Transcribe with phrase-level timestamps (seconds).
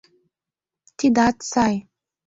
[0.97, 1.75] -Тидат сай.